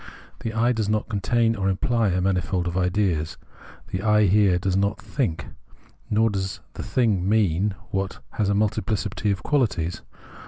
The 0.39 0.51
I 0.51 0.71
does 0.71 0.89
not 0.89 1.09
contain 1.09 1.55
or 1.55 1.69
imply 1.69 2.07
a 2.07 2.21
manifold 2.21 2.65
of 2.67 2.75
ideas, 2.75 3.37
the 3.89 4.01
I 4.01 4.25
here 4.25 4.57
does 4.57 4.75
not 4.75 4.99
think: 4.99 5.45
nor 6.09 6.31
does 6.31 6.59
the 6.73 6.81
thing 6.81 7.29
mean 7.29 7.75
what 7.91 8.17
has 8.31 8.49
a 8.49 8.55
multiphcity 8.55 9.31
of 9.31 9.43
qualities. 9.43 10.01